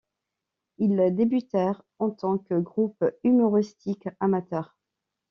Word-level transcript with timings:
Ils 0.79 0.97
débutèrent 1.15 1.83
en 1.99 2.09
tant 2.09 2.39
que 2.39 2.55
groupe 2.59 3.03
humoristique 3.23 4.09
amateur. 4.19 4.75